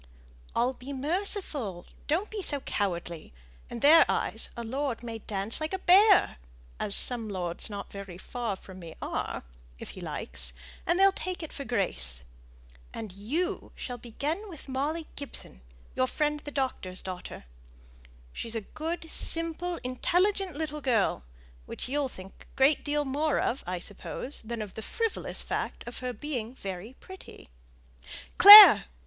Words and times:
"I'll 0.55 0.73
be 0.73 0.93
merciful; 0.93 1.85
don't 2.07 2.31
be 2.31 2.41
so 2.41 2.59
cowardly. 2.61 3.33
In 3.69 3.81
their 3.81 4.03
eyes 4.09 4.49
a 4.57 4.63
lord 4.63 5.03
may 5.03 5.19
dance 5.19 5.61
like 5.61 5.73
a 5.73 5.77
bear 5.77 6.37
as 6.79 6.95
some 6.95 7.29
lords 7.29 7.69
not 7.69 7.91
very 7.91 8.17
far 8.17 8.55
from 8.55 8.79
me 8.79 8.95
are 8.99 9.43
if 9.77 9.89
he 9.91 10.01
likes, 10.01 10.53
and 10.87 10.97
they'll 10.97 11.11
take 11.11 11.43
it 11.43 11.53
for 11.53 11.65
grace. 11.65 12.23
And 12.91 13.11
you 13.11 13.73
shall 13.75 13.99
begin 13.99 14.49
with 14.49 14.67
Molly 14.67 15.05
Gibson, 15.15 15.61
your 15.95 16.07
friend 16.07 16.39
the 16.39 16.49
doctor's 16.49 17.03
daughter. 17.03 17.45
She's 18.33 18.55
a 18.55 18.61
good, 18.61 19.11
simple, 19.11 19.77
intelligent 19.83 20.55
little 20.55 20.81
girl, 20.81 21.25
which 21.67 21.87
you'll 21.87 22.09
think 22.09 22.47
a 22.51 22.55
great 22.57 22.83
deal 22.83 23.05
more 23.05 23.39
of, 23.39 23.63
I 23.67 23.77
suppose, 23.77 24.41
than 24.41 24.63
of 24.63 24.73
the 24.73 24.81
frivolous 24.81 25.43
fact 25.43 25.83
of 25.87 25.99
her 25.99 26.11
being 26.11 26.55
very 26.55 26.95
pretty. 26.99 27.49
Clare! 28.39 28.85